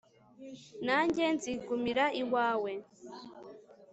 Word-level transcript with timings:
nanjye 0.85 1.23
nzigumira 1.35 2.05
iwawe 2.21 2.71